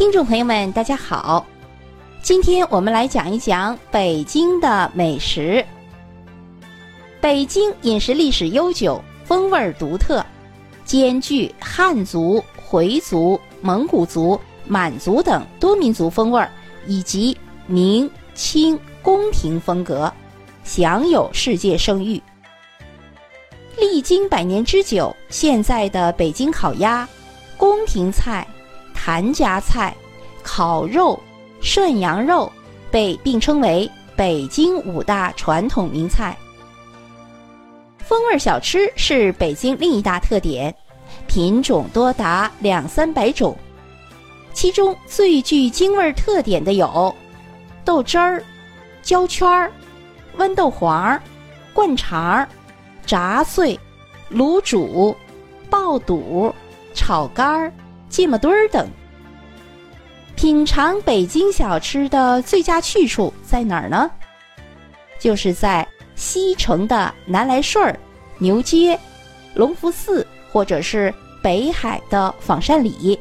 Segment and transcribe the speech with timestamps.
[0.00, 1.44] 听众朋友们，大家好，
[2.22, 5.62] 今天我们来讲一讲北京的美食。
[7.20, 10.24] 北京饮食历史悠久，风味独特，
[10.86, 16.42] 兼具汉族、回族、蒙古族、满族等多民族风味，
[16.86, 17.36] 以及
[17.66, 20.10] 明清宫廷风格，
[20.64, 22.18] 享有世界声誉。
[23.76, 27.06] 历经百年之久，现在的北京烤鸭、
[27.58, 28.46] 宫廷菜。
[29.02, 29.96] 谭家菜、
[30.42, 31.18] 烤肉、
[31.62, 32.52] 涮羊肉
[32.90, 36.36] 被并称为北京五大传统名菜。
[37.98, 40.74] 风味小吃是北京另一大特点，
[41.26, 43.56] 品种多达两三百种。
[44.52, 47.14] 其中最具京味特点的有
[47.86, 48.44] 豆汁儿、
[49.00, 49.72] 焦圈儿、
[50.36, 51.22] 豌豆黄儿、
[51.72, 52.46] 灌肠儿、
[53.06, 53.80] 炸碎、
[54.30, 55.16] 卤煮、
[55.70, 56.54] 爆肚、
[56.94, 57.72] 炒肝儿。
[58.10, 58.86] 芥末墩儿等。
[60.36, 64.10] 品尝北京小吃的最佳去处在哪儿呢？
[65.18, 67.98] 就是在西城的南来顺儿、
[68.38, 68.98] 牛街、
[69.54, 71.12] 隆福寺，或者是
[71.42, 73.18] 北海的仿膳里。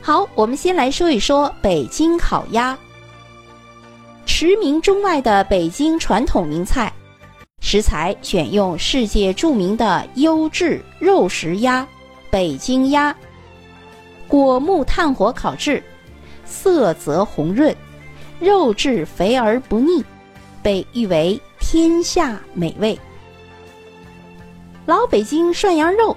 [0.00, 2.76] 好，我们先来说一说北京烤鸭，
[4.26, 6.92] 驰名中外的北京传统名菜，
[7.60, 11.86] 食材选用世界著名的优质肉食鸭。
[12.32, 13.14] 北京鸭，
[14.26, 15.82] 果木炭火烤制，
[16.46, 17.76] 色泽红润，
[18.40, 20.02] 肉质肥而不腻，
[20.62, 22.98] 被誉为天下美味。
[24.86, 26.16] 老北京涮羊肉，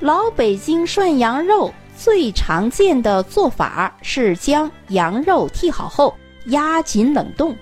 [0.00, 6.12] 老北京涮羊肉最常见的做法是将羊肉剔好后
[6.46, 7.56] 压紧冷冻，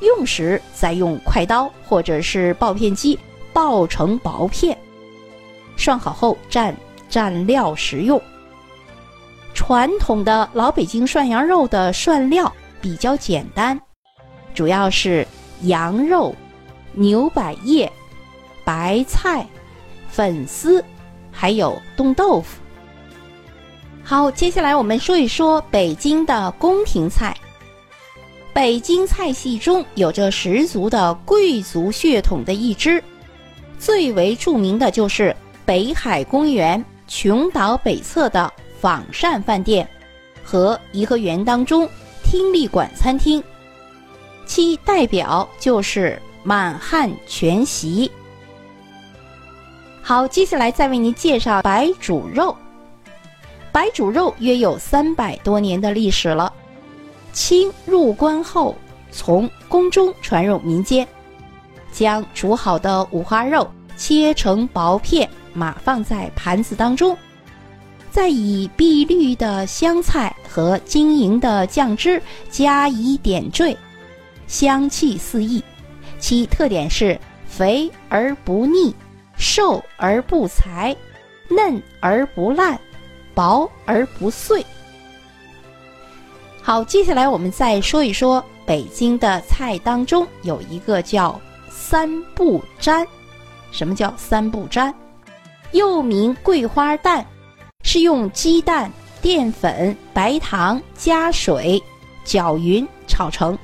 [0.00, 3.18] 用时再用快刀或者是刨片机
[3.52, 4.74] 刨成薄片，
[5.76, 6.74] 涮好后蘸。
[7.10, 8.20] 蘸料食用。
[9.54, 13.80] 传统的老北京涮羊肉的涮料比较简单，
[14.54, 15.26] 主要是
[15.62, 16.34] 羊肉、
[16.92, 17.90] 牛百叶、
[18.64, 19.46] 白菜、
[20.10, 20.84] 粉丝，
[21.32, 22.60] 还有冻豆腐。
[24.04, 27.36] 好，接下来我们说一说北京的宫廷菜。
[28.52, 33.02] 北京菜系中有着十足的贵族血统的一支，
[33.78, 35.34] 最为著名的就是
[35.64, 36.82] 北海公园。
[37.06, 39.88] 琼岛北侧的仿膳饭店
[40.42, 41.88] 和颐和园当中
[42.22, 43.42] 听力馆餐厅，
[44.44, 48.10] 其代表就是满汉全席。
[50.02, 52.56] 好，接下来再为您介绍白煮肉。
[53.72, 56.52] 白煮肉约有三百多年的历史了，
[57.32, 58.74] 清入关后
[59.10, 61.06] 从宫中传入民间，
[61.92, 65.28] 将煮好的五花肉切成薄片。
[65.56, 67.16] 码放在盘子当中，
[68.10, 73.76] 再以碧绿的香菜和晶莹的酱汁加以点缀，
[74.46, 75.62] 香气四溢。
[76.18, 78.94] 其特点是肥而不腻，
[79.36, 80.96] 瘦而不柴，
[81.48, 82.78] 嫩而不烂，
[83.34, 84.64] 薄而不碎。
[86.62, 91.38] 好，接下来我们再说一说北京的菜当中有一个叫
[91.70, 93.06] 三不沾。
[93.70, 94.92] 什么叫三不沾？
[95.72, 97.24] 又名桂花蛋，
[97.82, 98.90] 是用鸡蛋、
[99.20, 101.82] 淀粉、白糖加水
[102.24, 103.56] 搅匀炒成，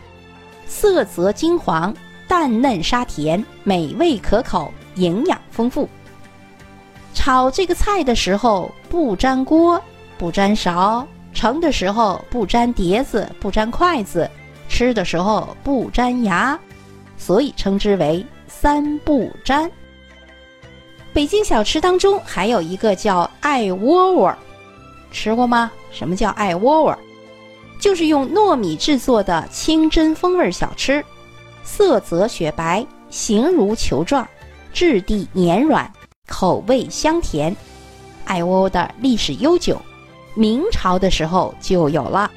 [0.67, 1.95] 色泽金黄，
[2.29, 5.89] 蛋嫩沙甜，美味可口，营养丰富。
[7.15, 9.81] 炒这个菜的时候不粘锅，
[10.19, 14.27] 不粘勺；盛的时候不粘碟子，不粘筷子；
[14.69, 16.59] 吃的时候不粘牙，
[17.17, 19.71] 所以称之为三不粘。
[21.13, 24.35] 北京小吃当中还有一个叫艾窝窝，
[25.11, 25.71] 吃过吗？
[25.91, 26.99] 什么叫艾窝窝？
[27.79, 31.05] 就是用糯米制作的清真风味小吃，
[31.65, 34.27] 色泽雪白，形如球状，
[34.73, 35.93] 质地黏软，
[36.29, 37.55] 口味香甜。
[38.25, 39.77] 艾窝窝的历史悠久，
[40.35, 42.31] 明朝的时候就有了。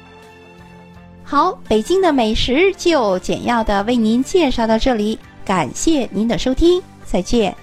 [1.24, 7.56] 好，北京的美食就简要的为您介绍到这里，感谢您的收听，再见。